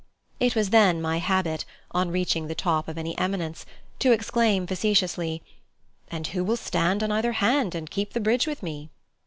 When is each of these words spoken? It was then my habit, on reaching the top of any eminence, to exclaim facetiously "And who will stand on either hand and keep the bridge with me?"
It 0.39 0.55
was 0.55 0.71
then 0.71 0.99
my 0.99 1.19
habit, 1.19 1.63
on 1.91 2.09
reaching 2.09 2.47
the 2.47 2.55
top 2.55 2.87
of 2.87 2.97
any 2.97 3.15
eminence, 3.19 3.67
to 3.99 4.11
exclaim 4.11 4.65
facetiously 4.65 5.43
"And 6.09 6.25
who 6.25 6.43
will 6.43 6.57
stand 6.57 7.03
on 7.03 7.11
either 7.11 7.33
hand 7.33 7.75
and 7.75 7.87
keep 7.87 8.13
the 8.13 8.19
bridge 8.19 8.47
with 8.47 8.63
me?" 8.63 8.89